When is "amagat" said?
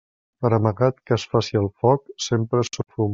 0.57-0.97